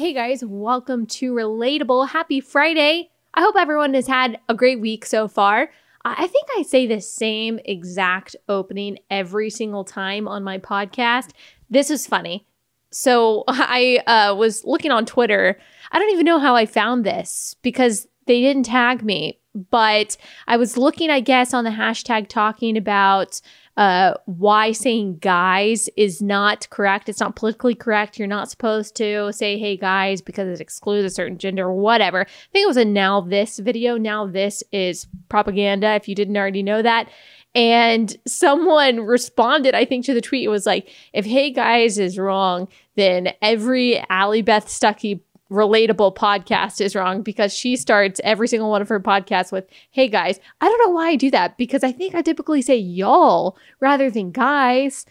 [0.00, 2.08] Hey guys, welcome to Relatable.
[2.08, 3.10] Happy Friday.
[3.34, 5.68] I hope everyone has had a great week so far.
[6.06, 11.32] I think I say the same exact opening every single time on my podcast.
[11.68, 12.46] This is funny.
[12.90, 15.60] So I uh, was looking on Twitter.
[15.92, 20.16] I don't even know how I found this because they didn't tag me, but
[20.48, 23.42] I was looking, I guess, on the hashtag talking about
[23.76, 27.08] uh, why saying guys is not correct.
[27.08, 28.18] It's not politically correct.
[28.18, 32.22] You're not supposed to say, hey, guys, because it excludes a certain gender or whatever.
[32.22, 33.96] I think it was a now this video.
[33.96, 37.08] Now this is propaganda, if you didn't already know that.
[37.54, 40.44] And someone responded, I think, to the tweet.
[40.44, 45.20] It was like, if hey guys is wrong, then every Allie Beth Stuckey
[45.50, 50.08] relatable podcast is wrong because she starts every single one of her podcasts with, Hey
[50.08, 53.56] guys, I don't know why I do that because I think I typically say y'all
[53.80, 55.06] rather than guys.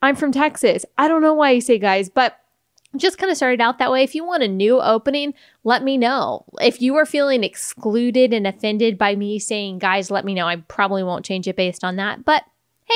[0.00, 0.84] I'm from Texas.
[0.98, 2.38] I don't know why I say guys, but
[2.96, 4.02] just kind of started out that way.
[4.02, 6.44] If you want a new opening, let me know.
[6.60, 10.46] If you are feeling excluded and offended by me saying guys, let me know.
[10.46, 12.44] I probably won't change it based on that, but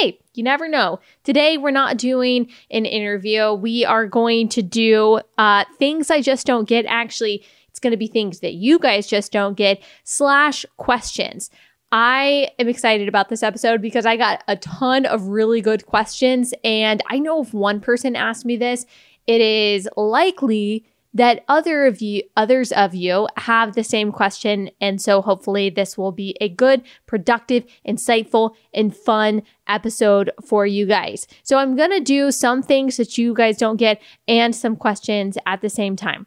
[0.00, 1.00] hey, you never know.
[1.24, 3.52] Today, we're not doing an interview.
[3.52, 6.86] We are going to do uh, things I just don't get.
[6.86, 11.50] Actually, it's going to be things that you guys just don't get, slash questions.
[11.92, 16.52] I am excited about this episode because I got a ton of really good questions.
[16.64, 18.86] And I know if one person asked me this,
[19.26, 20.84] it is likely
[21.16, 24.70] that other of you others of you have the same question.
[24.82, 30.86] And so hopefully this will be a good productive insightful and fun episode for you
[30.86, 31.26] guys.
[31.42, 35.38] So i'm going to do some things that you guys don't get and some questions
[35.46, 36.26] at the same time.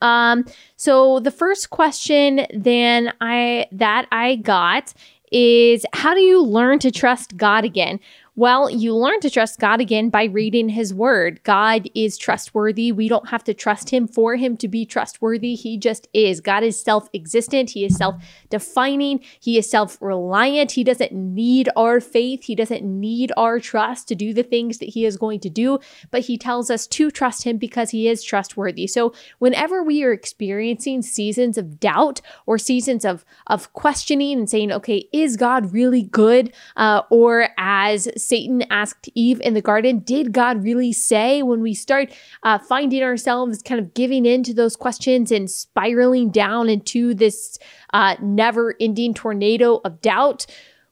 [0.00, 0.44] Um
[0.76, 4.92] so the first question then i that i got
[5.32, 8.00] is how do you learn to trust god again
[8.38, 11.42] well, you learn to trust God again by reading his word.
[11.42, 12.92] God is trustworthy.
[12.92, 15.54] We don't have to trust him for him to be trustworthy.
[15.54, 16.42] He just is.
[16.42, 17.70] God is self existent.
[17.70, 18.16] He is self
[18.50, 19.20] defining.
[19.40, 20.72] He is self reliant.
[20.72, 22.44] He doesn't need our faith.
[22.44, 25.78] He doesn't need our trust to do the things that he is going to do,
[26.10, 28.86] but he tells us to trust him because he is trustworthy.
[28.86, 34.72] So whenever we are experiencing seasons of doubt or seasons of, of questioning and saying,
[34.72, 36.52] okay, is God really good?
[36.76, 41.42] Uh, or as Satan asked Eve in the garden, did God really say?
[41.42, 46.30] When we start uh, finding ourselves kind of giving in to those questions and spiraling
[46.30, 47.58] down into this
[47.92, 50.46] uh, never ending tornado of doubt,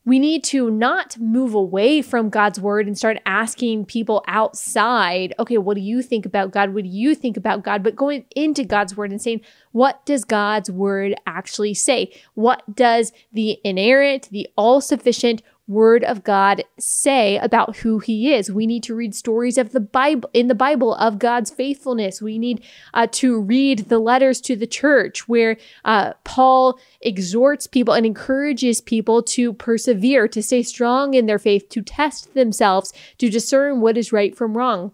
[0.07, 5.57] we need to not move away from God's word and start asking people outside, okay,
[5.57, 6.75] what do you think about God?
[6.75, 7.83] What do you think about God?
[7.83, 9.41] But going into God's word and saying,
[9.73, 12.13] what does God's word actually say?
[12.35, 18.53] What does the inerrant, the all sufficient word of God say about who he is.
[18.53, 22.21] We need to read stories of the Bible in the Bible of God's faithfulness.
[22.21, 27.95] We need uh, to read the letters to the church where uh, Paul exhorts people
[27.95, 33.31] and encourages people to persevere, to stay strong in their faith, to test themselves, to
[33.31, 34.93] discern what is right from wrong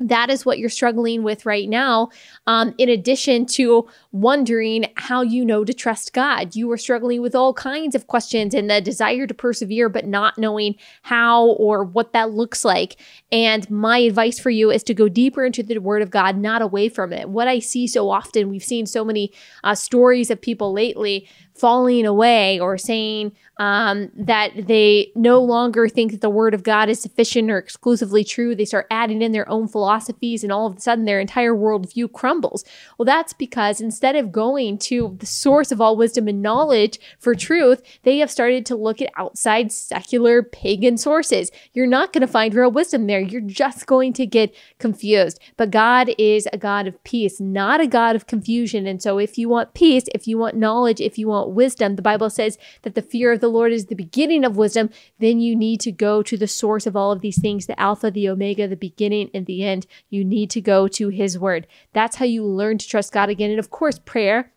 [0.00, 2.08] that is what you're struggling with right now.
[2.46, 7.34] Um, in addition to wondering how you know to trust God, you are struggling with
[7.34, 12.12] all kinds of questions and the desire to persevere, but not knowing how or what
[12.14, 12.96] that looks like.
[13.30, 16.62] And my advice for you is to go deeper into the Word of God, not
[16.62, 17.28] away from it.
[17.28, 21.28] What I see so often, we've seen so many uh, stories of people lately
[21.60, 26.88] falling away or saying um, that they no longer think that the word of God
[26.88, 28.54] is sufficient or exclusively true.
[28.54, 32.10] They start adding in their own philosophies, and all of a sudden their entire worldview
[32.10, 32.64] crumbles.
[32.96, 37.34] Well, that's because instead of going to the source of all wisdom and knowledge for
[37.34, 41.50] truth, they have started to look at outside secular pagan sources.
[41.74, 43.20] You're not going to find real wisdom there.
[43.20, 45.38] You're just going to get confused.
[45.58, 48.86] But God is a God of peace, not a God of confusion.
[48.86, 51.96] And so if you want peace, if you want knowledge, if you want wisdom.
[51.96, 54.90] The Bible says that the fear of the Lord is the beginning of wisdom.
[55.18, 58.10] Then you need to go to the source of all of these things, the Alpha,
[58.10, 59.86] the Omega, the beginning and the end.
[60.08, 61.66] You need to go to His Word.
[61.92, 63.50] That's how you learn to trust God again.
[63.50, 64.52] And of course, prayer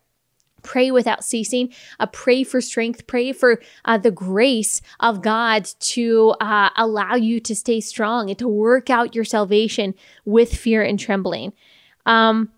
[0.64, 6.34] pray without ceasing uh, pray for strength pray for uh, the grace of god to
[6.40, 10.98] uh, allow you to stay strong and to work out your salvation with fear and
[10.98, 11.52] trembling
[12.06, 12.50] um,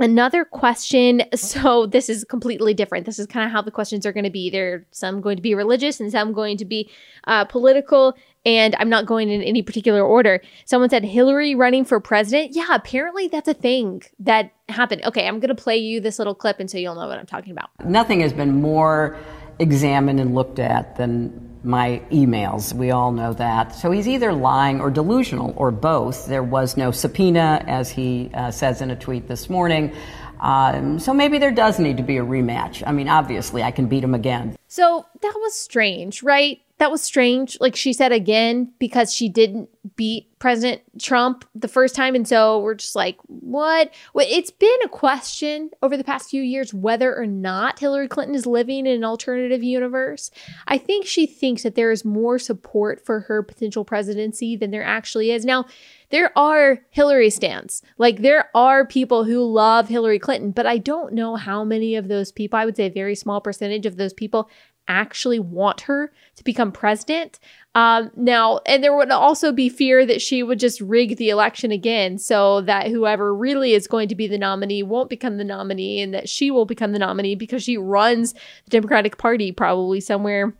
[0.00, 1.22] Another question.
[1.34, 3.04] So this is completely different.
[3.04, 4.48] This is kind of how the questions are going to be.
[4.48, 6.90] There, some going to be religious and some going to be
[7.24, 8.16] uh, political.
[8.46, 10.40] And I'm not going in any particular order.
[10.64, 12.56] Someone said Hillary running for president.
[12.56, 15.04] Yeah, apparently that's a thing that happened.
[15.04, 17.26] Okay, I'm going to play you this little clip, and so you'll know what I'm
[17.26, 17.68] talking about.
[17.84, 19.18] Nothing has been more
[19.58, 22.72] examined and looked at than my emails.
[22.72, 23.74] We all know that.
[23.74, 26.26] So he's either lying or delusional or both.
[26.26, 29.94] There was no subpoena, as he uh, says in a tweet this morning.
[30.40, 32.82] Um, so maybe there does need to be a rematch.
[32.86, 34.56] I mean, obviously, I can beat him again.
[34.68, 36.60] So that was strange, right?
[36.80, 37.58] That was strange.
[37.60, 42.14] Like she said again, because she didn't beat President Trump the first time.
[42.14, 43.92] And so we're just like, what?
[44.14, 48.34] Well, it's been a question over the past few years whether or not Hillary Clinton
[48.34, 50.30] is living in an alternative universe.
[50.66, 54.82] I think she thinks that there is more support for her potential presidency than there
[54.82, 55.44] actually is.
[55.44, 55.66] Now,
[56.08, 57.82] there are Hillary stands.
[57.98, 62.08] Like there are people who love Hillary Clinton, but I don't know how many of
[62.08, 64.48] those people, I would say a very small percentage of those people
[64.90, 67.38] actually want her to become president.
[67.74, 71.70] Um, now, and there would also be fear that she would just rig the election
[71.70, 76.00] again so that whoever really is going to be the nominee won't become the nominee
[76.00, 80.52] and that she will become the nominee because she runs the Democratic Party probably somewhere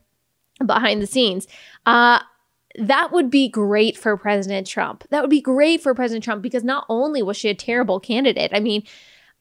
[0.65, 1.49] behind the scenes.
[1.85, 2.21] Uh,
[2.79, 5.05] that would be great for President Trump.
[5.11, 8.53] That would be great for President Trump because not only was she a terrible candidate,
[8.55, 8.85] I mean,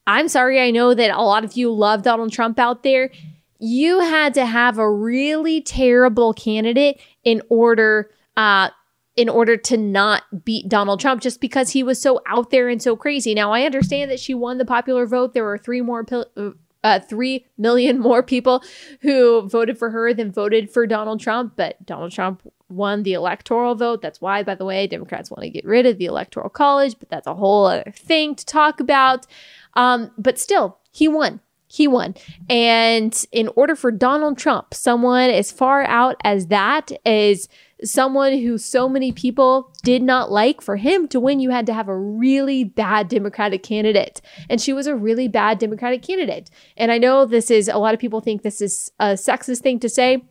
[0.07, 3.11] I'm sorry, I know that a lot of you love Donald Trump out there.
[3.59, 8.69] You had to have a really terrible candidate in order uh,
[9.15, 12.81] in order to not beat Donald Trump just because he was so out there and
[12.81, 13.33] so crazy.
[13.33, 15.33] Now, I understand that she won the popular vote.
[15.33, 16.05] There were three more
[16.37, 16.51] uh,
[16.83, 18.63] uh, 3 million more people
[19.01, 23.75] who voted for her than voted for Donald Trump, but Donald Trump won the electoral
[23.75, 24.01] vote.
[24.01, 27.09] That's why, by the way, Democrats want to get rid of the electoral college, but
[27.09, 29.25] that's a whole other thing to talk about.
[29.73, 31.41] Um, but still, he won.
[31.71, 32.15] He won.
[32.49, 37.47] And in order for Donald Trump, someone as far out as that is
[37.83, 41.73] someone who so many people did not like, for him to win, you had to
[41.73, 44.19] have a really bad Democratic candidate.
[44.49, 46.49] And she was a really bad Democratic candidate.
[46.75, 49.79] And I know this is a lot of people think this is a sexist thing
[49.79, 50.23] to say.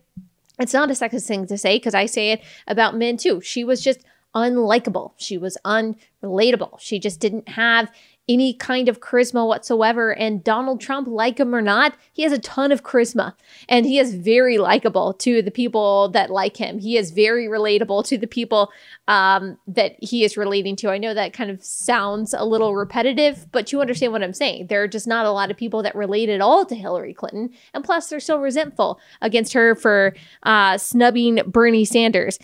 [0.59, 3.39] It's not a sexist thing to say because I say it about men too.
[3.39, 4.01] She was just
[4.35, 5.13] unlikable.
[5.17, 6.79] She was unrelatable.
[6.79, 7.89] She just didn't have
[8.29, 10.15] any kind of charisma whatsoever.
[10.15, 13.33] And Donald Trump, like him or not, he has a ton of charisma
[13.67, 16.77] and he is very likable to the people that like him.
[16.77, 18.71] He is very relatable to the people
[19.07, 20.91] um, that he is relating to.
[20.91, 24.67] I know that kind of sounds a little repetitive, but you understand what I'm saying.
[24.67, 27.49] There are just not a lot of people that relate at all to Hillary Clinton.
[27.73, 32.37] And plus, they're so resentful against her for uh, snubbing Bernie Sanders.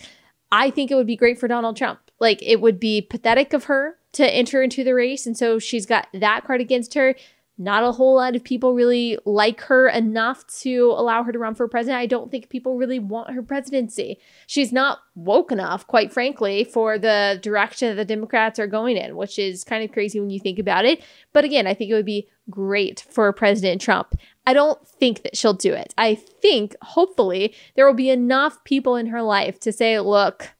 [0.50, 2.00] I think it would be great for Donald Trump.
[2.18, 5.26] Like, it would be pathetic of her to enter into the race.
[5.26, 7.14] And so she's got that card against her.
[7.58, 11.54] Not a whole lot of people really like her enough to allow her to run
[11.54, 11.98] for president.
[11.98, 14.18] I don't think people really want her presidency.
[14.46, 19.16] She's not woke enough, quite frankly, for the direction that the Democrats are going in,
[19.16, 21.02] which is kind of crazy when you think about it.
[21.32, 24.14] But again, I think it would be great for President Trump.
[24.46, 25.94] I don't think that she'll do it.
[25.96, 30.50] I think, hopefully, there will be enough people in her life to say, look,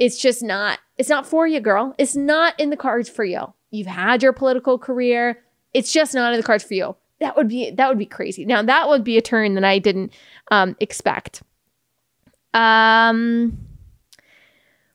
[0.00, 1.94] it's just not it's not for you, girl.
[1.98, 3.52] It's not in the cards for you.
[3.70, 5.42] You've had your political career.
[5.72, 6.96] It's just not in the cards for you.
[7.20, 8.44] That would be that would be crazy.
[8.46, 10.12] Now that would be a turn that I didn't
[10.50, 11.42] um, expect.
[12.54, 13.58] Um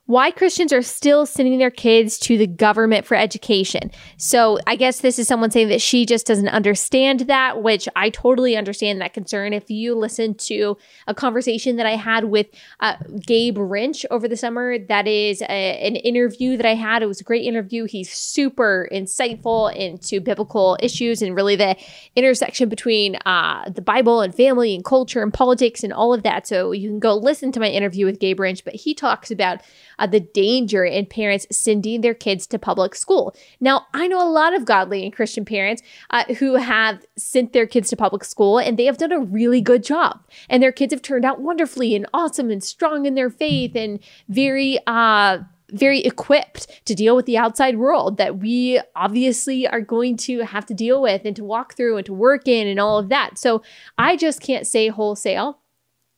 [0.06, 3.90] why Christians are still sending their kids to the government for education.
[4.16, 8.10] So I guess this is someone saying that she just doesn't understand that, which I
[8.10, 9.52] totally understand that concern.
[9.52, 12.46] If you listen to a conversation that I had with
[12.78, 17.02] uh, Gabe Rench over the summer, that is a, an interview that I had.
[17.02, 17.84] It was a great interview.
[17.84, 21.76] He's super insightful into biblical issues and really the
[22.14, 26.46] intersection between uh, the Bible and family and culture and politics and all of that.
[26.46, 29.62] So you can go listen to my interview with Gabe Rench, but he talks about
[29.98, 33.34] uh, the danger in parents sending their kids to public school.
[33.60, 37.66] Now, I know a lot of godly and Christian parents uh, who have sent their
[37.66, 40.24] kids to public school and they have done a really good job.
[40.48, 44.00] And their kids have turned out wonderfully and awesome and strong in their faith and
[44.28, 45.38] very, uh,
[45.72, 50.66] very equipped to deal with the outside world that we obviously are going to have
[50.66, 53.36] to deal with and to walk through and to work in and all of that.
[53.38, 53.62] So
[53.98, 55.58] I just can't say wholesale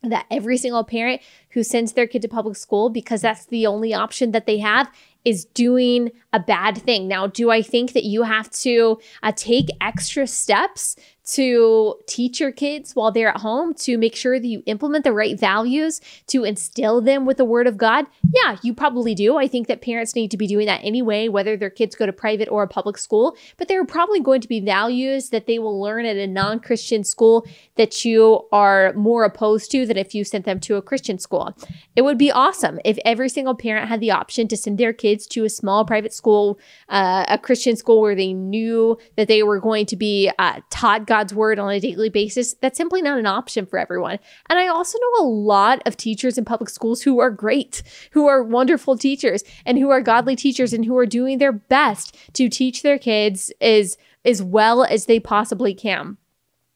[0.03, 3.93] that every single parent who sends their kid to public school because that's the only
[3.93, 4.91] option that they have
[5.25, 7.09] is doing a bad thing.
[7.09, 10.97] Now, do I think that you have to uh, take extra steps
[11.29, 15.13] to teach your kids while they're at home to make sure that you implement the
[15.13, 18.07] right values to instill them with the word of God?
[18.33, 19.37] Yeah, you probably do.
[19.37, 22.13] I think that parents need to be doing that anyway, whether their kids go to
[22.13, 23.37] private or a public school.
[23.57, 26.61] But there are probably going to be values that they will learn at a non
[26.61, 30.83] Christian school that you are more opposed to than if you sent them to a
[30.83, 31.55] Christian school.
[31.97, 35.27] It would be awesome if every single parent had the option to send their kids
[35.29, 36.59] to a small private school,
[36.89, 41.07] uh, a Christian school where they knew that they were going to be uh, taught
[41.07, 44.21] God God's word on a daily basis, that's simply not an option for everyone.
[44.49, 47.83] And I also know a lot of teachers in public schools who are great,
[48.13, 52.17] who are wonderful teachers and who are godly teachers and who are doing their best
[52.35, 56.19] to teach their kids as as well as they possibly can.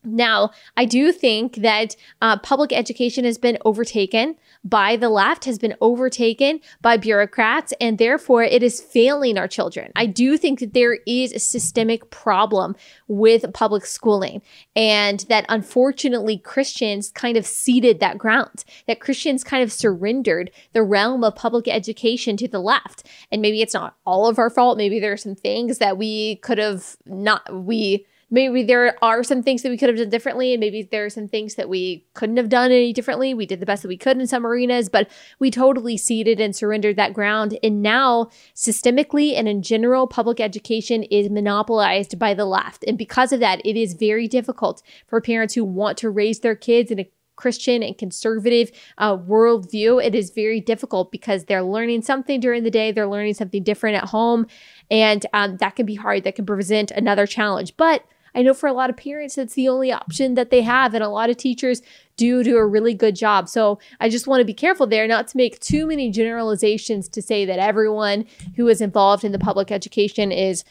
[0.04, 5.58] Now, I do think that uh, public education has been overtaken by the left, has
[5.58, 9.92] been overtaken by bureaucrats, and therefore it is failing our children.
[9.94, 12.74] I do think that there is a systemic problem
[13.06, 14.42] with public schooling,
[14.74, 20.82] and that unfortunately Christians kind of ceded that ground, that Christians kind of surrendered the
[20.82, 23.04] realm of public education to the left.
[23.30, 24.78] And maybe it's not all of our fault.
[24.78, 29.42] Maybe there are some things that we could have not, we, maybe there are some
[29.42, 32.04] things that we could have done differently and maybe there are some things that we
[32.14, 34.88] couldn't have done any differently we did the best that we could in some arenas
[34.88, 35.08] but
[35.38, 41.04] we totally ceded and surrendered that ground and now systemically and in general public education
[41.04, 45.54] is monopolized by the left and because of that it is very difficult for parents
[45.54, 50.30] who want to raise their kids in a Christian and conservative uh, worldview, it is
[50.30, 54.46] very difficult because they're learning something during the day, they're learning something different at home,
[54.90, 56.22] and um, that can be hard.
[56.22, 57.76] That can present another challenge.
[57.76, 60.94] But I know for a lot of parents, it's the only option that they have.
[60.94, 61.82] And a lot of teachers
[62.16, 63.48] do do a really good job.
[63.48, 67.22] So I just want to be careful there not to make too many generalizations to
[67.22, 70.64] say that everyone who is involved in the public education is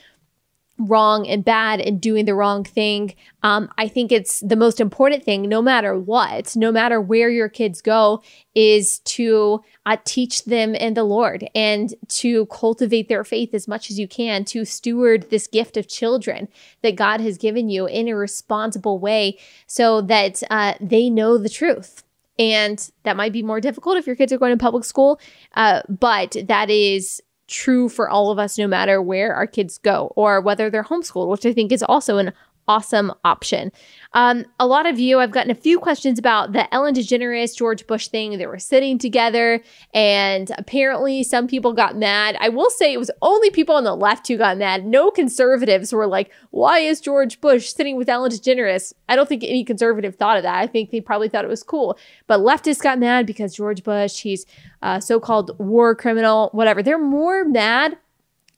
[0.87, 3.13] wrong and bad and doing the wrong thing.
[3.43, 7.49] Um, I think it's the most important thing, no matter what, no matter where your
[7.49, 8.21] kids go,
[8.53, 13.89] is to uh, teach them in the Lord and to cultivate their faith as much
[13.89, 16.47] as you can, to steward this gift of children
[16.81, 21.49] that God has given you in a responsible way so that uh, they know the
[21.49, 22.03] truth.
[22.39, 25.19] And that might be more difficult if your kids are going to public school,
[25.55, 27.21] uh, but that is
[27.51, 31.27] true for all of us, no matter where our kids go or whether they're homeschooled,
[31.29, 32.33] which I think is also an
[32.71, 33.69] awesome option.
[34.13, 37.85] Um, a lot of you, I've gotten a few questions about the Ellen DeGeneres George
[37.85, 38.37] Bush thing.
[38.37, 39.61] They were sitting together,
[39.93, 42.37] and apparently some people got mad.
[42.39, 44.85] I will say it was only people on the left who got mad.
[44.85, 49.43] No conservatives were like, "Why is George Bush sitting with Ellen DeGeneres?" I don't think
[49.43, 50.55] any conservative thought of that.
[50.55, 51.97] I think they probably thought it was cool.
[52.27, 54.45] But leftists got mad because George Bush, he's
[54.81, 56.81] a so-called war criminal, whatever.
[56.81, 57.97] They're more mad.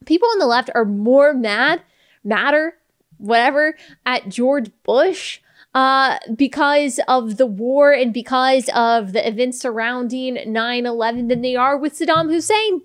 [0.05, 1.81] People on the left are more mad,
[2.23, 2.75] madder
[3.23, 3.75] whatever
[4.05, 5.39] at George Bush
[5.73, 11.55] uh, because of the war and because of the events surrounding 9 11 than they
[11.55, 12.81] are with Saddam Hussein.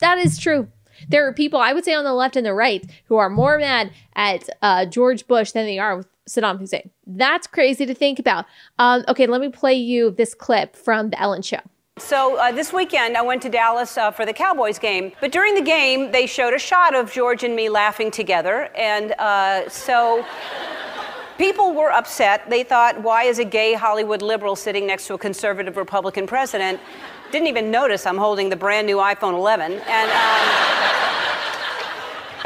[0.00, 0.68] That is true.
[1.08, 3.58] There are people, I would say on the left and the right, who are more
[3.58, 6.90] mad at uh, George Bush than they are with Saddam Hussein.
[7.06, 8.46] That's crazy to think about.
[8.78, 11.60] Um, okay, let me play you this clip from The Ellen Show.
[11.98, 15.12] So uh, this weekend, I went to Dallas uh, for the Cowboys game.
[15.20, 18.68] But during the game, they showed a shot of George and me laughing together.
[18.76, 20.22] And uh, so
[21.38, 22.50] people were upset.
[22.50, 26.80] They thought, why is a gay Hollywood liberal sitting next to a conservative Republican president?
[27.32, 29.72] Didn't even notice I'm holding the brand new iPhone 11.
[29.72, 30.10] And.
[30.10, 31.15] Um,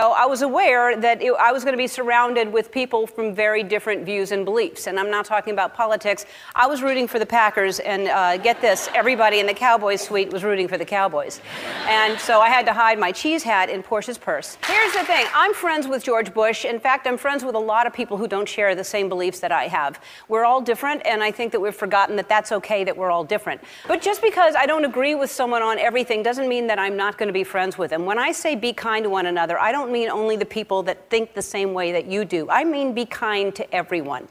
[0.01, 3.63] I was aware that it, I was going to be surrounded with people from very
[3.63, 4.87] different views and beliefs.
[4.87, 6.27] And I'm not talking about politics.
[6.55, 10.33] I was rooting for the Packers, and uh, get this everybody in the Cowboys suite
[10.33, 11.41] was rooting for the Cowboys.
[11.87, 14.59] And so I had to hide my cheese hat in Portia's purse.
[14.67, 16.65] Here's the thing I'm friends with George Bush.
[16.65, 19.41] In fact, I'm friends with a lot of people who don't share the same beliefs
[19.41, 20.01] that I have.
[20.29, 23.25] We're all different, and I think that we've forgotten that that's okay that we're all
[23.25, 23.61] different.
[23.87, 27.19] But just because I don't agree with someone on everything doesn't mean that I'm not
[27.19, 28.07] going to be friends with them.
[28.07, 31.11] When I say be kind to one another, I don't mean only the people that
[31.11, 32.49] think the same way that you do.
[32.51, 34.29] I mean, be kind to everyone.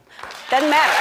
[0.50, 0.94] Doesn't matter.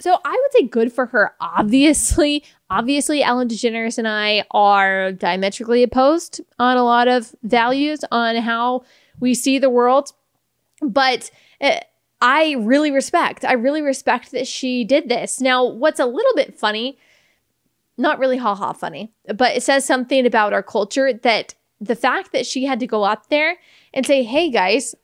[0.00, 1.34] So I would say good for her.
[1.40, 8.36] Obviously, obviously, Ellen DeGeneres and I are diametrically opposed on a lot of values on
[8.36, 8.84] how
[9.18, 10.12] we see the world.
[10.80, 11.30] But
[11.60, 11.80] uh,
[12.20, 15.40] I really respect, I really respect that she did this.
[15.40, 16.98] Now, what's a little bit funny
[17.96, 22.32] not really ha ha funny, but it says something about our culture that the fact
[22.32, 23.56] that she had to go up there
[23.92, 24.94] and say, hey guys,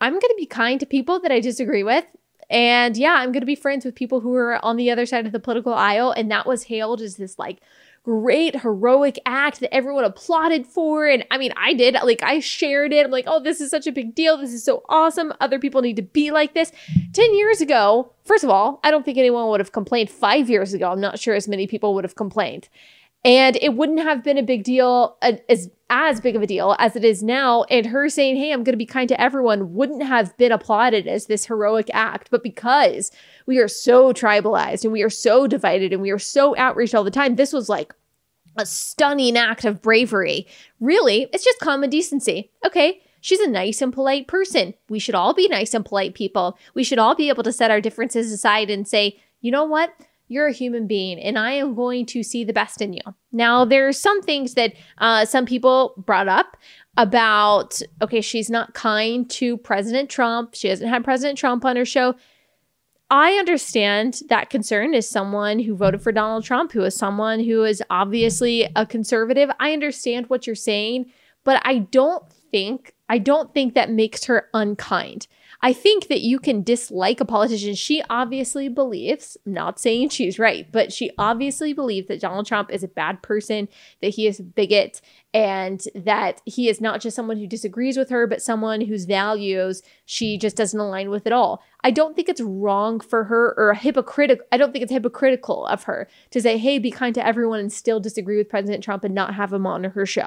[0.00, 2.04] I'm going to be kind to people that I disagree with.
[2.50, 5.26] And yeah, I'm going to be friends with people who are on the other side
[5.26, 6.12] of the political aisle.
[6.12, 7.60] And that was hailed as this like
[8.04, 11.06] great heroic act that everyone applauded for.
[11.06, 11.94] And I mean, I did.
[12.02, 13.04] Like, I shared it.
[13.04, 14.36] I'm like, oh, this is such a big deal.
[14.36, 15.32] This is so awesome.
[15.40, 16.72] Other people need to be like this.
[17.12, 20.10] 10 years ago, first of all, I don't think anyone would have complained.
[20.10, 22.68] Five years ago, I'm not sure as many people would have complained.
[23.24, 26.74] And it wouldn't have been a big deal, uh, as, as big of a deal
[26.80, 27.62] as it is now.
[27.64, 31.06] And her saying, Hey, I'm going to be kind to everyone wouldn't have been applauded
[31.06, 32.30] as this heroic act.
[32.30, 33.12] But because
[33.46, 37.04] we are so tribalized and we are so divided and we are so outraged all
[37.04, 37.94] the time, this was like
[38.58, 40.46] a stunning act of bravery.
[40.80, 42.50] Really, it's just common decency.
[42.66, 44.74] Okay, She's a nice and polite person.
[44.88, 46.58] We should all be nice and polite people.
[46.74, 49.94] We should all be able to set our differences aside and say, you know what?
[50.32, 53.02] You're a human being, and I am going to see the best in you.
[53.32, 56.56] Now, there are some things that uh, some people brought up
[56.96, 60.54] about okay, she's not kind to President Trump.
[60.54, 62.14] She hasn't had President Trump on her show.
[63.10, 67.62] I understand that concern as someone who voted for Donald Trump, who is someone who
[67.62, 69.50] is obviously a conservative.
[69.60, 71.12] I understand what you're saying,
[71.44, 75.26] but I don't think I don't think that makes her unkind.
[75.64, 77.76] I think that you can dislike a politician.
[77.76, 82.82] She obviously believes, not saying she's right, but she obviously believes that Donald Trump is
[82.82, 83.68] a bad person,
[84.00, 85.00] that he is a bigot,
[85.32, 89.82] and that he is not just someone who disagrees with her, but someone whose values
[90.04, 91.62] she just doesn't align with at all.
[91.84, 94.44] I don't think it's wrong for her or hypocritical.
[94.50, 97.72] I don't think it's hypocritical of her to say, hey, be kind to everyone and
[97.72, 100.26] still disagree with President Trump and not have him on her show.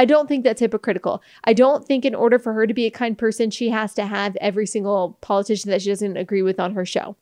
[0.00, 1.22] I don't think that's hypocritical.
[1.44, 4.06] I don't think in order for her to be a kind person, she has to
[4.06, 7.16] have every single politician that she doesn't agree with on her show.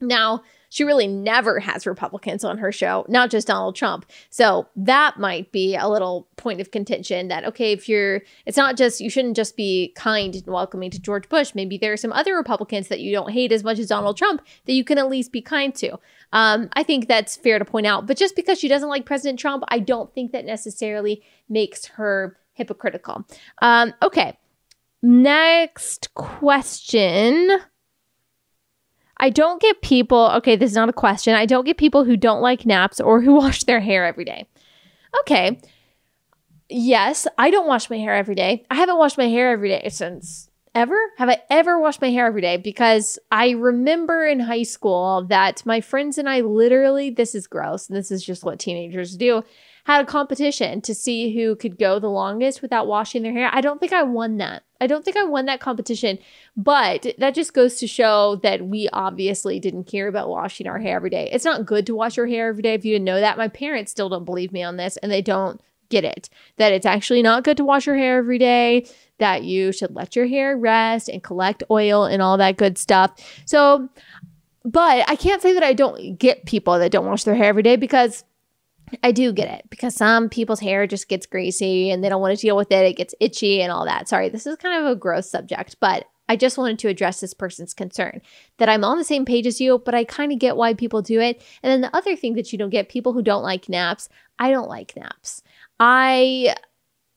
[0.00, 4.06] Now, she really never has Republicans on her show, not just Donald Trump.
[4.30, 8.78] So that might be a little point of contention that, okay, if you're, it's not
[8.78, 11.54] just, you shouldn't just be kind and welcoming to George Bush.
[11.54, 14.40] Maybe there are some other Republicans that you don't hate as much as Donald Trump
[14.64, 15.98] that you can at least be kind to.
[16.32, 18.06] Um, I think that's fair to point out.
[18.06, 22.38] But just because she doesn't like President Trump, I don't think that necessarily makes her
[22.54, 23.26] hypocritical.
[23.60, 24.38] Um, okay.
[25.02, 27.60] Next question.
[29.22, 31.36] I don't get people, okay, this is not a question.
[31.36, 34.48] I don't get people who don't like naps or who wash their hair every day.
[35.20, 35.60] Okay.
[36.68, 38.64] Yes, I don't wash my hair every day.
[38.68, 40.96] I haven't washed my hair every day since ever?
[41.18, 42.56] Have I ever washed my hair every day?
[42.56, 47.88] Because I remember in high school that my friends and I literally, this is gross,
[47.88, 49.42] and this is just what teenagers do,
[49.84, 53.50] had a competition to see who could go the longest without washing their hair.
[53.52, 54.62] I don't think I won that.
[54.80, 56.18] I don't think I won that competition,
[56.56, 60.96] but that just goes to show that we obviously didn't care about washing our hair
[60.96, 61.28] every day.
[61.32, 63.38] It's not good to wash your hair every day if you didn't know that.
[63.38, 65.60] My parents still don't believe me on this and they don't
[65.92, 68.86] get it that it's actually not good to wash your hair every day,
[69.18, 73.12] that you should let your hair rest and collect oil and all that good stuff.
[73.44, 73.88] So,
[74.64, 77.62] but I can't say that I don't get people that don't wash their hair every
[77.62, 78.24] day because
[79.02, 82.36] I do get it because some people's hair just gets greasy and they don't want
[82.36, 82.84] to deal with it.
[82.84, 84.08] It gets itchy and all that.
[84.08, 87.34] Sorry, this is kind of a gross subject, but I just wanted to address this
[87.34, 88.22] person's concern
[88.58, 91.02] that I'm on the same page as you, but I kind of get why people
[91.02, 91.42] do it.
[91.62, 94.50] And then the other thing that you don't get people who don't like naps, I
[94.50, 95.42] don't like naps.
[95.78, 96.54] I,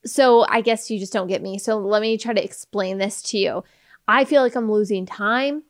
[0.06, 1.58] so I guess you just don't get me.
[1.58, 3.64] So let me try to explain this to you.
[4.08, 5.64] I feel like I'm losing time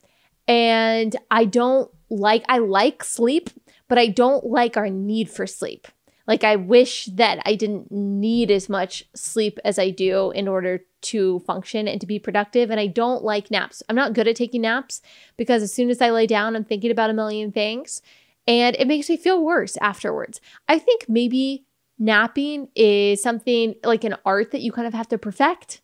[0.47, 3.49] and I don't like, I like sleep,
[3.87, 5.87] but I don't like our need for sleep.
[6.27, 10.81] Like, I wish that I didn't need as much sleep as I do in order
[11.03, 12.71] to function and to be productive.
[12.71, 13.83] And I don't like naps.
[13.87, 15.01] I'm not good at taking naps
[15.37, 18.01] because as soon as I lay down, I'm thinking about a million things
[18.47, 20.41] and it makes me feel worse afterwards.
[20.67, 21.64] I think maybe
[21.97, 25.81] napping is something like an art that you kind of have to perfect.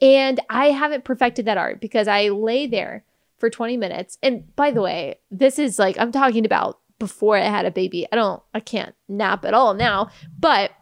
[0.00, 3.04] And I haven't perfected that art because I lay there
[3.38, 4.18] for 20 minutes.
[4.22, 8.06] And by the way, this is like, I'm talking about before I had a baby.
[8.10, 10.10] I don't, I can't nap at all now.
[10.38, 10.72] But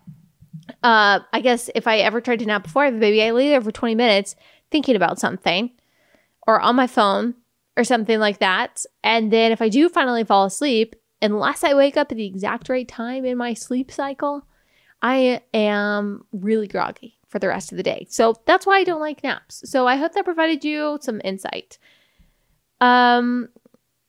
[0.83, 3.31] uh, I guess if I ever tried to nap before I have a baby, I
[3.31, 4.37] lay there for 20 minutes
[4.71, 5.71] thinking about something
[6.47, 7.35] or on my phone
[7.77, 8.85] or something like that.
[9.03, 12.69] And then if I do finally fall asleep, unless I wake up at the exact
[12.69, 14.47] right time in my sleep cycle,
[15.03, 18.07] I am really groggy for the rest of the day.
[18.11, 19.63] So that's why I don't like naps.
[19.69, 21.79] So I hope that provided you some insight.
[22.81, 23.49] Um,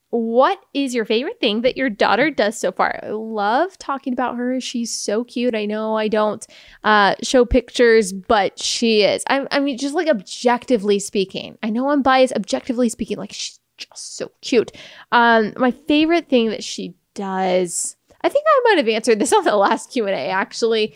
[0.09, 2.99] what is your favorite thing that your daughter does so far?
[3.03, 4.61] I love talking about her.
[4.61, 5.55] She's so cute.
[5.55, 6.45] I know I don't
[6.83, 9.23] uh, show pictures, but she is.
[9.27, 12.35] I, I mean, just like objectively speaking, I know I'm biased.
[12.35, 14.71] Objectively speaking, like she's just so cute.
[15.11, 19.43] Um, my favorite thing that she does, I think I might have answered this on
[19.43, 20.29] the last Q and A.
[20.29, 20.95] Actually,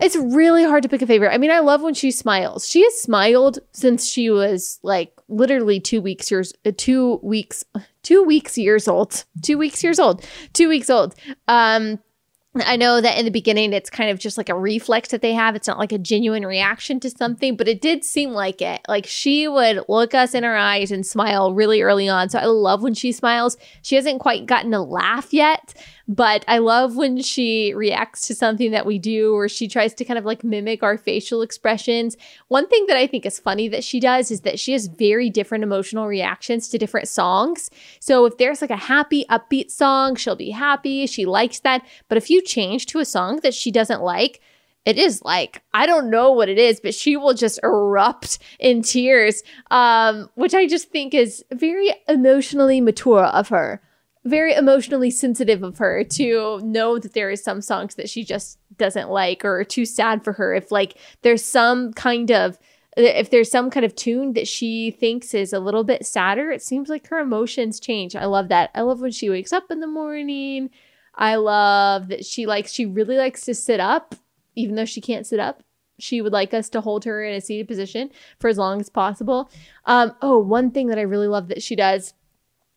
[0.00, 1.32] it's really hard to pick a favorite.
[1.32, 2.68] I mean, I love when she smiles.
[2.68, 7.64] She has smiled since she was like literally two weeks years, uh, two weeks,
[8.02, 11.14] two weeks years old, two weeks years old, two weeks old.
[11.48, 11.98] Um,
[12.56, 15.32] I know that in the beginning it's kind of just like a reflex that they
[15.34, 15.54] have.
[15.54, 18.80] It's not like a genuine reaction to something, but it did seem like it.
[18.88, 22.28] Like she would look us in our eyes and smile really early on.
[22.28, 23.56] So I love when she smiles.
[23.82, 25.74] She hasn't quite gotten a laugh yet,
[26.10, 30.04] but I love when she reacts to something that we do or she tries to
[30.04, 32.16] kind of like mimic our facial expressions.
[32.48, 35.30] One thing that I think is funny that she does is that she has very
[35.30, 37.70] different emotional reactions to different songs.
[38.00, 41.06] So if there's like a happy, upbeat song, she'll be happy.
[41.06, 41.86] She likes that.
[42.08, 44.40] But if you change to a song that she doesn't like,
[44.86, 48.80] it is like i don't know what it is but she will just erupt in
[48.80, 53.82] tears um, which i just think is very emotionally mature of her
[54.24, 58.58] very emotionally sensitive of her to know that there is some songs that she just
[58.76, 60.54] doesn't like or are too sad for her.
[60.54, 62.58] If like there's some kind of
[62.96, 66.60] if there's some kind of tune that she thinks is a little bit sadder it
[66.60, 68.14] seems like her emotions change.
[68.14, 68.70] I love that.
[68.74, 70.70] I love when she wakes up in the morning.
[71.14, 74.14] I love that she likes she really likes to sit up.
[74.54, 75.62] Even though she can't sit up
[75.98, 78.88] she would like us to hold her in a seated position for as long as
[78.88, 79.50] possible.
[79.84, 82.14] Um, oh one thing that i really love that she does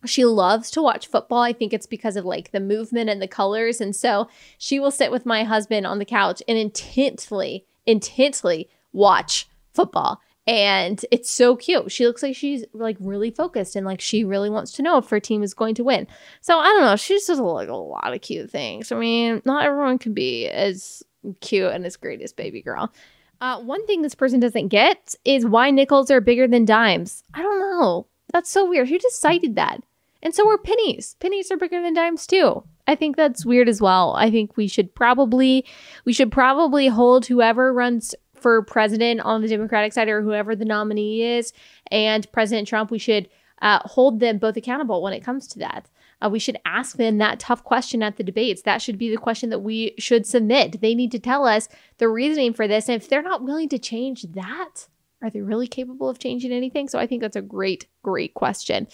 [0.06, 1.42] she loves to watch football.
[1.42, 3.82] I think it's because of like the movement and the colors.
[3.82, 9.48] And so she will sit with my husband on the couch and intently, intently watch
[9.74, 10.22] football.
[10.46, 11.90] And it's so cute.
[11.92, 15.10] She looks like she's like really focused and like she really wants to know if
[15.10, 16.06] her team is going to win.
[16.42, 16.98] So I don't know.
[16.98, 18.92] She just does like a lot of cute things.
[18.92, 21.02] I mean, not everyone can be as
[21.40, 22.92] cute and as great as baby girl.
[23.40, 27.24] Uh, one thing this person doesn't get is why nickels are bigger than dimes.
[27.34, 28.08] I don't know.
[28.32, 28.90] That's so weird.
[28.90, 29.82] Who decided that?
[30.24, 31.16] And so are pennies.
[31.20, 32.64] Pennies are bigger than dimes too.
[32.88, 34.16] I think that's weird as well.
[34.18, 35.66] I think we should probably
[36.06, 40.66] we should probably hold whoever runs for president on the Democratic side or whoever the
[40.66, 41.54] nominee is
[41.92, 43.30] and President Trump, we should
[43.62, 45.90] uh, hold them both accountable when it comes to that.
[46.22, 48.62] Uh, we should ask them that tough question at the debates.
[48.62, 50.82] That should be the question that we should submit.
[50.82, 52.88] They need to tell us the reasoning for this.
[52.88, 54.88] And if they're not willing to change that,
[55.22, 56.88] are they really capable of changing anything?
[56.88, 58.88] So I think that's a great, great question.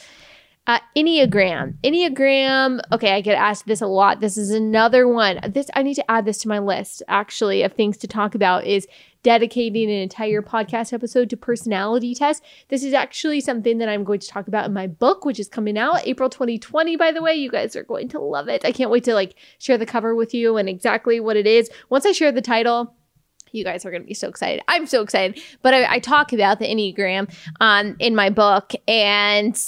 [0.69, 1.73] Uh, Enneagram.
[1.83, 2.79] Enneagram.
[2.91, 4.19] Okay, I get asked this a lot.
[4.19, 5.39] This is another one.
[5.49, 8.67] This I need to add this to my list actually of things to talk about
[8.67, 8.87] is
[9.23, 12.45] dedicating an entire podcast episode to personality tests.
[12.67, 15.47] This is actually something that I'm going to talk about in my book, which is
[15.47, 17.33] coming out April 2020, by the way.
[17.33, 18.63] You guys are going to love it.
[18.63, 21.71] I can't wait to like share the cover with you and exactly what it is.
[21.89, 22.93] Once I share the title,
[23.51, 24.63] you guys are going to be so excited.
[24.67, 25.41] I'm so excited.
[25.63, 29.59] But I, I talk about the Enneagram um, in my book, and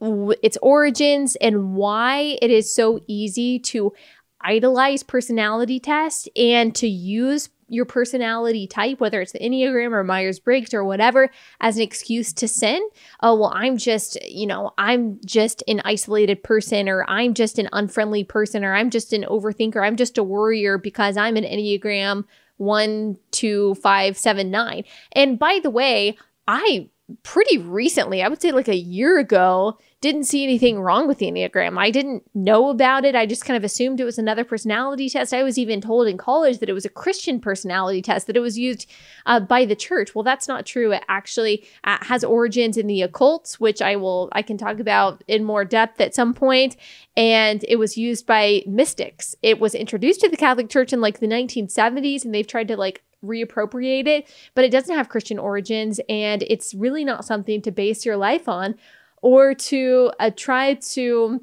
[0.00, 3.92] its origins and why it is so easy to
[4.40, 10.38] idolize personality tests and to use your personality type, whether it's the Enneagram or Myers
[10.38, 11.30] Briggs or whatever,
[11.60, 12.86] as an excuse to sin.
[13.22, 17.68] Oh, well, I'm just, you know, I'm just an isolated person, or I'm just an
[17.72, 22.24] unfriendly person, or I'm just an overthinker, I'm just a worrier because I'm an Enneagram
[22.58, 24.84] one, two, five, seven, nine.
[25.12, 26.16] And by the way,
[26.48, 26.88] I
[27.22, 31.26] pretty recently, I would say like a year ago, didn't see anything wrong with the
[31.26, 31.78] Enneagram.
[31.78, 33.14] I didn't know about it.
[33.14, 35.32] I just kind of assumed it was another personality test.
[35.32, 38.40] I was even told in college that it was a Christian personality test, that it
[38.40, 38.90] was used
[39.24, 40.14] uh, by the church.
[40.14, 40.92] Well, that's not true.
[40.92, 45.24] It actually uh, has origins in the occults, which I will, I can talk about
[45.26, 46.76] in more depth at some point.
[47.16, 49.34] And it was used by mystics.
[49.42, 52.76] It was introduced to the Catholic Church in like the 1970s, and they've tried to
[52.76, 57.70] like reappropriate it, but it doesn't have Christian origins and it's really not something to
[57.70, 58.76] base your life on
[59.22, 61.42] or to uh, try to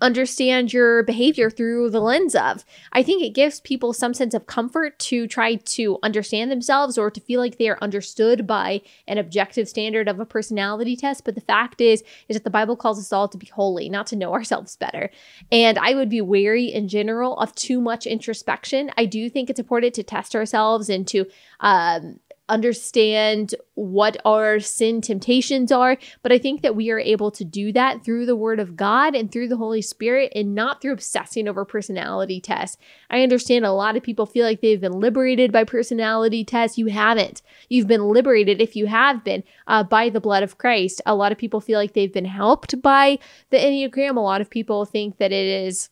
[0.00, 2.64] understand your behavior through the lens of.
[2.92, 7.10] I think it gives people some sense of comfort to try to understand themselves or
[7.10, 11.34] to feel like they are understood by an objective standard of a personality test, but
[11.34, 14.16] the fact is is that the Bible calls us all to be holy, not to
[14.16, 15.10] know ourselves better.
[15.52, 18.90] And I would be wary in general of too much introspection.
[18.96, 21.26] I do think it's important to test ourselves and to
[21.60, 25.98] um understand what our sin temptations are.
[26.22, 29.14] But I think that we are able to do that through the Word of God
[29.14, 32.76] and through the Holy Spirit and not through obsessing over personality tests.
[33.10, 36.78] I understand a lot of people feel like they've been liberated by personality tests.
[36.78, 37.42] You haven't.
[37.68, 41.02] You've been liberated, if you have been, uh, by the blood of Christ.
[41.06, 43.18] A lot of people feel like they've been helped by
[43.50, 44.16] the Enneagram.
[44.16, 45.90] A lot of people think that it is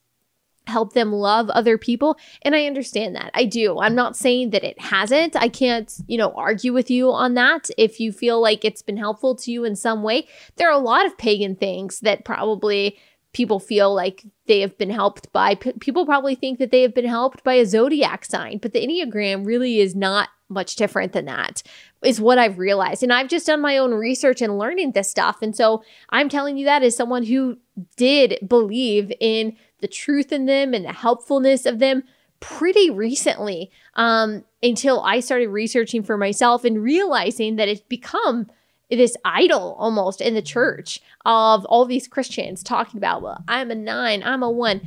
[0.66, 3.30] help them love other people and i understand that.
[3.34, 3.78] I do.
[3.78, 5.36] I'm not saying that it hasn't.
[5.36, 7.70] I can't you know argue with you on that.
[7.76, 10.78] If you feel like it's been helpful to you in some way there are a
[10.78, 12.98] lot of pagan things that probably
[13.32, 15.56] people feel like they have been helped by.
[15.56, 18.86] P- people probably think that they have been helped by a zodiac sign but the
[18.86, 21.62] enneagram really is not much different than that
[22.02, 23.02] is what I've realized.
[23.02, 25.38] And I've just done my own research and learning this stuff.
[25.42, 27.58] And so I'm telling you that as someone who
[27.96, 32.04] did believe in the truth in them and the helpfulness of them
[32.40, 38.48] pretty recently um, until I started researching for myself and realizing that it's become
[38.90, 43.74] this idol almost in the church of all these Christians talking about, well, I'm a
[43.74, 44.82] nine, I'm a one.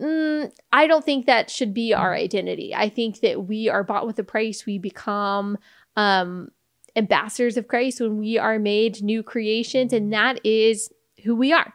[0.00, 2.74] Mm, I don't think that should be our identity.
[2.74, 4.66] I think that we are bought with a price.
[4.66, 5.58] We become
[5.96, 6.50] um,
[6.96, 10.90] ambassadors of Christ when we are made new creations, and that is
[11.22, 11.72] who we are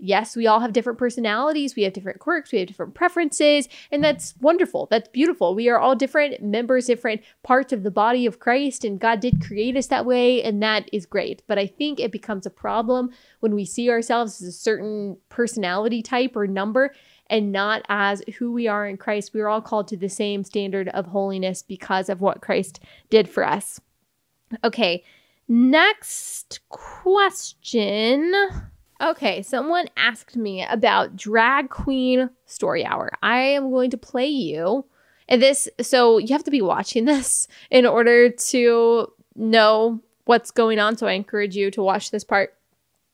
[0.00, 4.02] yes, we all have different personalities, we have different quirks, we have different preferences, and
[4.02, 4.88] that's wonderful.
[4.90, 5.54] That's beautiful.
[5.54, 9.44] We are all different members, different parts of the body of Christ, and God did
[9.44, 11.42] create us that way, and that is great.
[11.46, 13.10] But I think it becomes a problem
[13.40, 16.92] when we see ourselves as a certain personality type or number
[17.28, 19.32] and not as who we are in Christ.
[19.32, 23.28] We are all called to the same standard of holiness because of what Christ did
[23.28, 23.80] for us.
[24.64, 25.04] Okay,
[25.48, 28.34] next question.
[29.00, 33.10] Okay, someone asked me about drag queen story hour.
[33.22, 34.84] I am going to play you.
[35.28, 40.78] And this, so you have to be watching this in order to know what's going
[40.78, 40.96] on.
[40.96, 42.54] So I encourage you to watch this part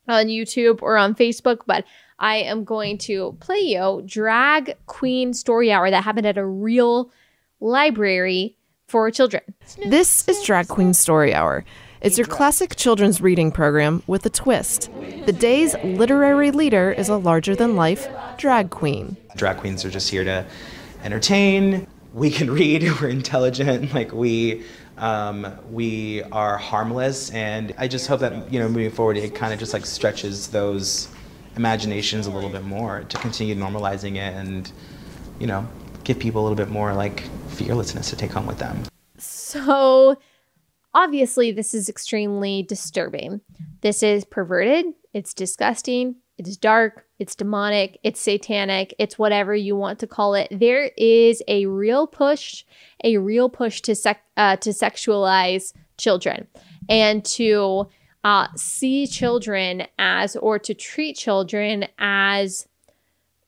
[0.09, 1.61] on YouTube or on Facebook.
[1.67, 1.85] But
[2.19, 7.13] I am going to play you drag queen story hour that happened at a real
[7.61, 8.57] library
[8.89, 9.43] for children.
[9.87, 11.65] This is Drag Queen Story Hour.
[12.01, 14.91] It's your classic children's reading program with a twist.
[15.25, 18.07] The day's literary leader is a larger than life
[18.37, 19.17] drag queen.
[19.35, 20.47] Drag queens are just here to
[21.03, 21.87] entertain.
[22.13, 24.65] We can read, we're intelligent, like we
[24.99, 29.53] um, we are harmless and I just hope that you know moving forward it kind
[29.53, 31.09] of just like stretches those
[31.57, 34.73] imaginations a little bit more to continue normalizing it and
[35.39, 35.69] you know
[36.05, 38.85] give people a little bit more like fearlessness to take home with them.
[39.19, 40.17] So
[40.97, 43.43] Obviously, this is extremely disturbing.
[43.83, 49.99] This is perverted, it's disgusting, it's dark, it's demonic, it's satanic, it's whatever you want
[49.99, 50.49] to call it.
[50.51, 52.65] There is a real push,
[53.05, 56.47] a real push to sec- uh, to sexualize children
[56.89, 57.89] and to
[58.25, 62.67] uh, see children as or to treat children as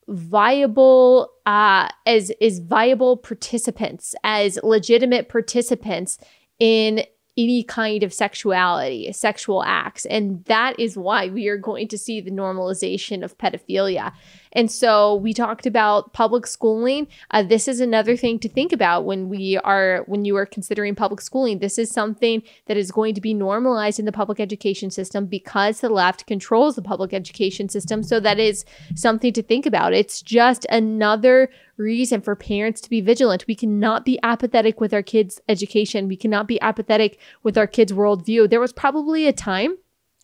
[0.06, 6.18] viable uh, as is viable participants as legitimate participants
[6.58, 7.04] in
[7.38, 10.04] any kind of sexuality, sexual acts.
[10.06, 14.12] And that is why we are going to see the normalization of pedophilia.
[14.52, 17.08] And so we talked about public schooling.
[17.30, 20.94] Uh, this is another thing to think about when we are when you are considering
[20.94, 21.58] public schooling.
[21.58, 25.80] This is something that is going to be normalized in the public education system because
[25.80, 28.02] the left controls the public education system.
[28.02, 29.92] So that is something to think about.
[29.92, 33.44] It's just another reason for parents to be vigilant.
[33.46, 36.08] We cannot be apathetic with our kids' education.
[36.08, 38.50] We cannot be apathetic with our kids' worldview.
[38.50, 39.78] There was probably a time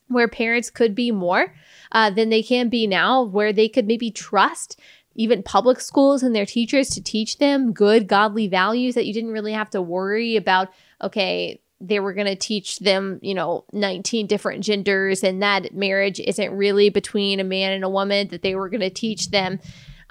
[0.08, 1.54] where parents could be more
[1.92, 4.78] uh, than they can be now, where they could maybe trust
[5.14, 9.32] even public schools and their teachers to teach them good, godly values that you didn't
[9.32, 10.68] really have to worry about,
[11.00, 16.18] okay, they were going to teach them, you know, 19 different genders and that marriage
[16.20, 19.60] isn't really between a man and a woman, that they were going to teach them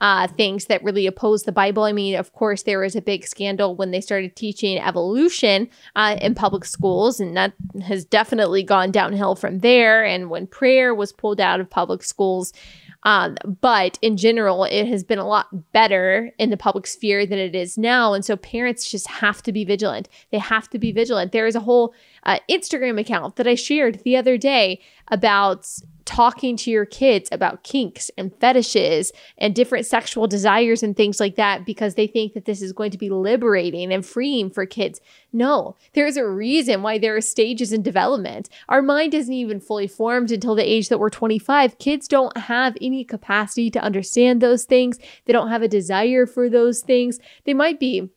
[0.03, 1.83] uh, things that really oppose the Bible.
[1.83, 6.17] I mean, of course, there was a big scandal when they started teaching evolution uh,
[6.19, 7.53] in public schools, and that
[7.87, 10.03] has definitely gone downhill from there.
[10.03, 12.51] And when prayer was pulled out of public schools,
[13.03, 17.39] um, but in general, it has been a lot better in the public sphere than
[17.39, 18.13] it is now.
[18.13, 20.09] And so parents just have to be vigilant.
[20.31, 21.31] They have to be vigilant.
[21.31, 25.65] There is a whole uh, Instagram account that I shared the other day about
[26.05, 31.35] talking to your kids about kinks and fetishes and different sexual desires and things like
[31.35, 34.99] that because they think that this is going to be liberating and freeing for kids.
[35.31, 38.49] No, there's a reason why there are stages in development.
[38.69, 41.79] Our mind isn't even fully formed until the age that we're 25.
[41.79, 46.49] Kids don't have any capacity to understand those things, they don't have a desire for
[46.49, 47.19] those things.
[47.45, 48.09] They might be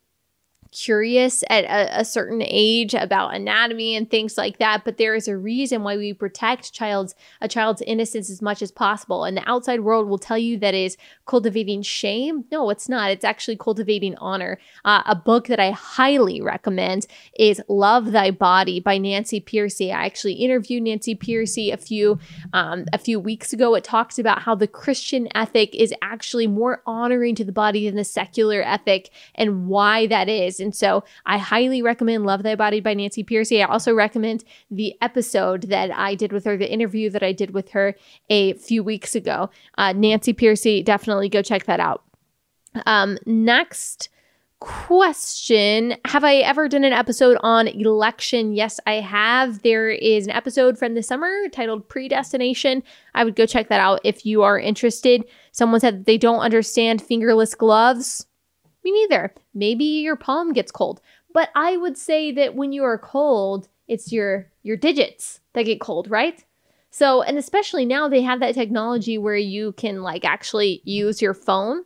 [0.77, 5.27] curious at a, a, certain age about anatomy and things like that but there is
[5.27, 9.25] a reason why we protect child's a child's innocence as much as possible.
[9.25, 12.45] And the outside world will tell you that is cultivating shame.
[12.51, 13.11] No it's not.
[13.11, 14.59] It's actually cultivating honor.
[14.85, 17.07] Uh, a book that i highly recommend
[17.39, 22.19] is love thy body by nancy pearcey i actually interviewed nancy pearcey a few
[22.53, 23.75] um, a few weeks ago.
[23.75, 27.97] It talks about how the christian ethic is actually more honoring to the body than
[27.97, 32.81] the secular ethic and why that is and so I highly recommend Love Thy Body
[32.81, 33.61] by Nancy Pearcey.
[33.61, 37.53] I also recommend the episode that I did with her, the interview that I did
[37.53, 37.95] with her
[38.31, 39.49] a few weeks ago.
[39.79, 42.03] Uh, Nancy Pearcey, definitely go check that out.
[42.85, 44.09] Um, next
[44.59, 48.53] question Have I ever done an episode on election?
[48.53, 49.63] Yes, I have.
[49.63, 52.83] There is an episode from the summer titled Predestination.
[53.15, 55.25] I would go check that out if you are interested.
[55.53, 58.26] Someone said they don't understand fingerless gloves.
[58.87, 59.35] Me neither.
[59.53, 61.01] Maybe your palm gets cold.
[61.35, 65.81] But I would say that when you are cold, it's your your digits that get
[65.81, 66.45] cold, right?
[66.91, 71.35] So, and especially now they have that technology where you can like actually use your
[71.35, 71.83] phone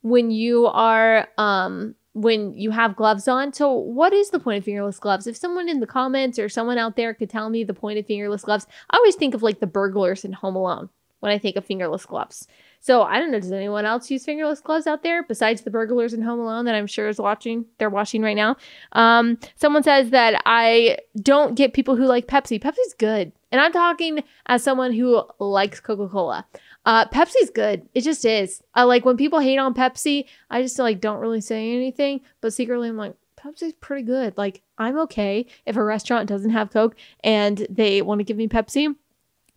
[0.00, 3.52] when you are um when you have gloves on.
[3.52, 5.26] So, what is the point of fingerless gloves?
[5.26, 8.06] If someone in the comments or someone out there could tell me the point of
[8.06, 10.88] fingerless gloves, I always think of like the burglars in Home Alone.
[11.20, 12.48] when I think of fingerless gloves.
[12.80, 13.38] So I don't know.
[13.38, 16.74] Does anyone else use fingerless gloves out there besides the burglars in Home Alone that
[16.74, 17.66] I'm sure is watching?
[17.78, 18.56] They're watching right now.
[18.92, 22.60] Um, someone says that I don't get people who like Pepsi.
[22.60, 26.46] Pepsi's good, and I'm talking as someone who likes Coca Cola.
[26.86, 27.86] Uh, Pepsi's good.
[27.94, 28.62] It just is.
[28.74, 30.24] I like when people hate on Pepsi.
[30.48, 34.38] I just like don't really say anything, but secretly I'm like Pepsi's pretty good.
[34.38, 38.48] Like I'm okay if a restaurant doesn't have Coke and they want to give me
[38.48, 38.94] Pepsi.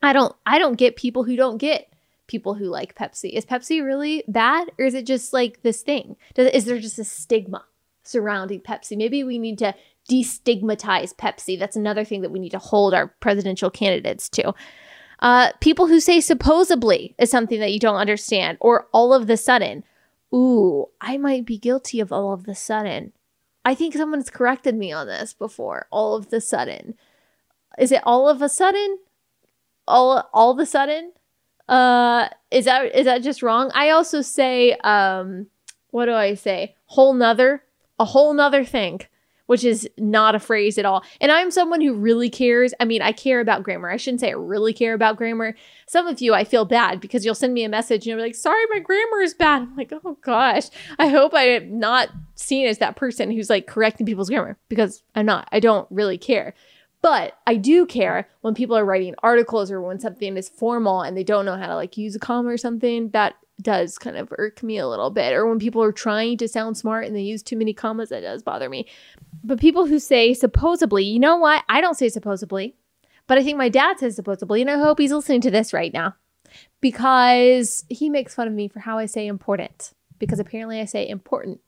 [0.01, 0.35] I don't.
[0.45, 1.92] I don't get people who don't get
[2.33, 3.31] people who like Pepsi.
[3.33, 6.15] Is Pepsi really bad or is it just like this thing?
[6.33, 7.63] Does, is there just a stigma
[8.01, 8.97] surrounding Pepsi?
[8.97, 9.75] Maybe we need to
[10.09, 11.59] destigmatize Pepsi.
[11.59, 14.55] That's another thing that we need to hold our presidential candidates to.
[15.19, 19.37] Uh, people who say supposedly is something that you don't understand or all of the
[19.37, 19.83] sudden.
[20.33, 23.13] Ooh, I might be guilty of all of the sudden.
[23.63, 25.85] I think someone's corrected me on this before.
[25.91, 26.95] All of the sudden.
[27.77, 28.97] Is it all of a sudden?
[29.87, 31.13] All all of a sudden?
[31.67, 33.71] Uh, is that is that just wrong?
[33.73, 35.47] I also say, um,
[35.91, 36.75] what do I say?
[36.85, 37.63] Whole nother,
[37.99, 39.01] a whole nother thing,
[39.45, 41.03] which is not a phrase at all.
[41.21, 42.73] And I'm someone who really cares.
[42.79, 43.89] I mean, I care about grammar.
[43.89, 45.55] I shouldn't say I really care about grammar.
[45.87, 48.23] Some of you, I feel bad because you'll send me a message and you'll be
[48.23, 50.65] like, "Sorry, my grammar is bad." I'm like, "Oh gosh,
[50.99, 55.25] I hope I'm not seen as that person who's like correcting people's grammar because I'm
[55.25, 55.47] not.
[55.51, 56.53] I don't really care."
[57.03, 61.17] But I do care when people are writing articles or when something is formal and
[61.17, 63.09] they don't know how to like use a comma or something.
[63.09, 65.33] That does kind of irk me a little bit.
[65.33, 68.21] Or when people are trying to sound smart and they use too many commas, that
[68.21, 68.87] does bother me.
[69.43, 71.65] But people who say supposedly, you know what?
[71.67, 72.73] I don't say supposedly,
[73.27, 75.93] but I think my dad says supposedly, and I hope he's listening to this right
[75.93, 76.15] now
[76.79, 81.05] because he makes fun of me for how I say important because apparently I say
[81.05, 81.59] important.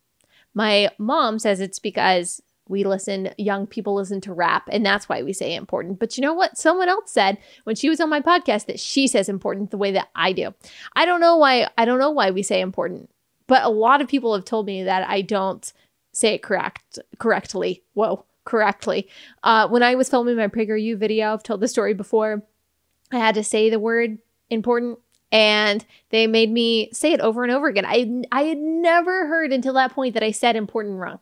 [0.53, 5.21] My mom says it's because we listen, young people listen to rap, and that's why
[5.21, 5.99] we say important.
[5.99, 6.57] But you know what?
[6.57, 9.91] Someone else said when she was on my podcast that she says important the way
[9.91, 10.53] that I do.
[10.95, 13.09] I don't know why, I don't know why we say important,
[13.47, 15.71] but a lot of people have told me that I don't
[16.11, 17.83] say it correct correctly.
[17.93, 19.09] Whoa, correctly.
[19.43, 22.43] Uh, when I was filming my PragerU video, I've told the story before.
[23.11, 24.17] I had to say the word
[24.49, 24.99] important
[25.31, 27.85] and they made me say it over and over again.
[27.85, 31.19] I I had never heard until that point that I said important wrong.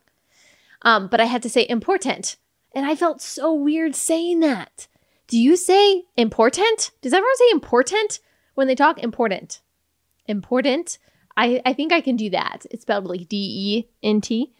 [0.84, 2.36] Um, but I had to say important.
[2.74, 4.88] And I felt so weird saying that.
[5.26, 6.90] Do you say important?
[7.00, 8.20] Does everyone say important
[8.54, 9.62] when they talk important?
[10.26, 10.98] Important.
[11.36, 12.66] I, I think I can do that.
[12.70, 14.52] It's spelled like D E N T.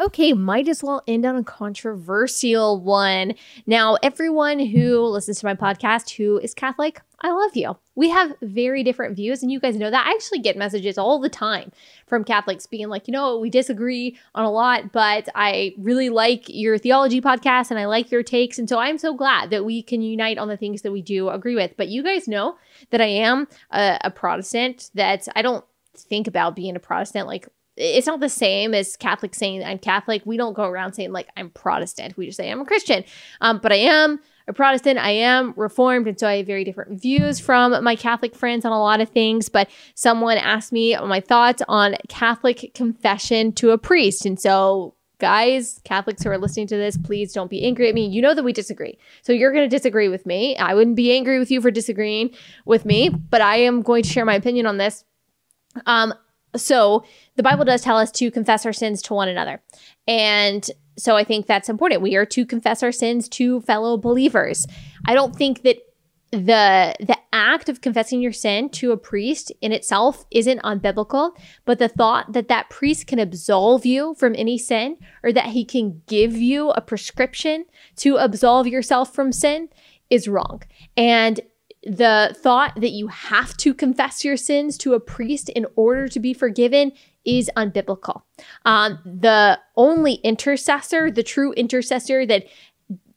[0.00, 3.34] Okay, might as well end on a controversial one.
[3.64, 7.76] Now, everyone who listens to my podcast who is Catholic, I love you.
[7.94, 10.04] We have very different views, and you guys know that.
[10.04, 11.70] I actually get messages all the time
[12.08, 16.48] from Catholics being like, you know, we disagree on a lot, but I really like
[16.48, 18.58] your theology podcast and I like your takes.
[18.58, 21.28] And so I'm so glad that we can unite on the things that we do
[21.28, 21.76] agree with.
[21.76, 22.56] But you guys know
[22.90, 25.64] that I am a, a Protestant, that I don't
[25.96, 30.22] think about being a Protestant like it's not the same as Catholic saying I'm Catholic.
[30.24, 32.16] We don't go around saying like I'm Protestant.
[32.16, 33.04] We just say I'm a Christian.
[33.40, 34.98] Um, but I am a Protestant.
[34.98, 38.72] I am Reformed, and so I have very different views from my Catholic friends on
[38.72, 39.48] a lot of things.
[39.48, 45.80] But someone asked me my thoughts on Catholic confession to a priest, and so guys,
[45.84, 48.06] Catholics who are listening to this, please don't be angry at me.
[48.06, 48.98] You know that we disagree.
[49.22, 50.56] So you're going to disagree with me.
[50.56, 52.34] I wouldn't be angry with you for disagreeing
[52.66, 55.04] with me, but I am going to share my opinion on this.
[55.86, 56.14] Um,
[56.56, 57.04] so
[57.36, 59.62] the Bible does tell us to confess our sins to one another.
[60.06, 62.02] And so I think that's important.
[62.02, 64.66] We are to confess our sins to fellow believers.
[65.06, 65.78] I don't think that
[66.30, 71.78] the the act of confessing your sin to a priest in itself isn't unbiblical, but
[71.78, 76.02] the thought that that priest can absolve you from any sin or that he can
[76.06, 77.64] give you a prescription
[77.96, 79.68] to absolve yourself from sin
[80.10, 80.62] is wrong.
[80.96, 81.40] And
[81.86, 86.20] the thought that you have to confess your sins to a priest in order to
[86.20, 86.92] be forgiven
[87.24, 88.22] is unbiblical.
[88.64, 92.46] Um, the only intercessor, the true intercessor that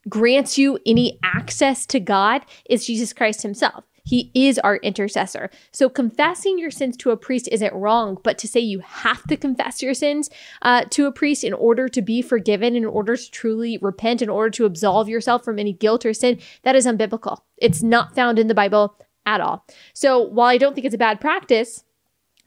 [0.09, 3.83] grants you any access to God is Jesus Christ Himself.
[4.07, 5.49] He is our intercessor.
[5.73, 9.35] So confessing your sins to a priest isn't wrong, but to say you have to
[9.35, 10.29] confess your sins
[10.61, 14.29] uh, to a priest in order to be forgiven, in order to truly repent, in
[14.29, 17.39] order to absolve yourself from any guilt or sin, that is unbiblical.
[17.57, 19.65] It's not found in the Bible at all.
[19.93, 21.83] So while I don't think it's a bad practice,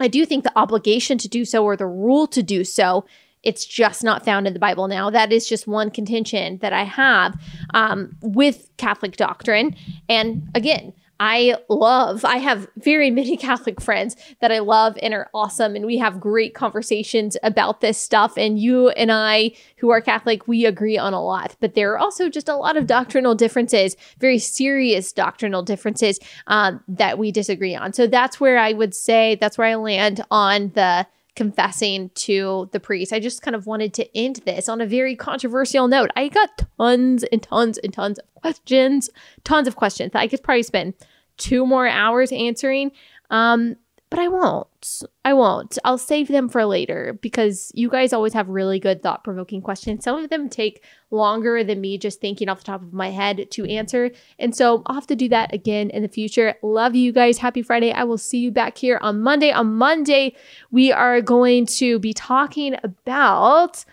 [0.00, 3.04] I do think the obligation to do so or the rule to do so
[3.42, 5.08] it's just not found in the Bible now.
[5.08, 7.40] That is just one contention that I have
[7.72, 9.74] um, with Catholic doctrine.
[10.08, 10.92] And again,
[11.22, 12.24] I love.
[12.24, 15.76] I have very many Catholic friends that I love and are awesome.
[15.76, 18.38] And we have great conversations about this stuff.
[18.38, 21.56] And you and I, who are Catholic, we agree on a lot.
[21.60, 26.82] But there are also just a lot of doctrinal differences, very serious doctrinal differences um,
[26.88, 27.92] that we disagree on.
[27.92, 31.06] So that's where I would say, that's where I land on the
[31.36, 33.12] confessing to the priest.
[33.12, 36.10] I just kind of wanted to end this on a very controversial note.
[36.16, 39.10] I got tons and tons and tons of questions,
[39.44, 40.94] tons of questions that I could probably spend
[41.40, 42.92] two more hours answering.
[43.30, 43.76] Um,
[44.10, 45.02] but I won't.
[45.24, 45.78] I won't.
[45.84, 50.02] I'll save them for later because you guys always have really good thought provoking questions.
[50.02, 50.82] Some of them take
[51.12, 54.10] longer than me just thinking off the top of my head to answer.
[54.40, 56.56] And so I'll have to do that again in the future.
[56.60, 57.38] Love you guys.
[57.38, 57.92] Happy Friday.
[57.92, 59.52] I will see you back here on Monday.
[59.52, 60.34] On Monday,
[60.72, 63.84] we are going to be talking about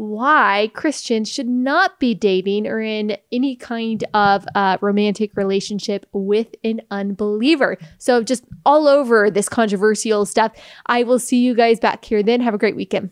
[0.00, 6.54] why Christians should not be dating or in any kind of uh, romantic relationship with
[6.64, 7.76] an unbeliever.
[7.98, 10.52] So, just all over this controversial stuff.
[10.86, 12.40] I will see you guys back here then.
[12.40, 13.10] Have a great weekend.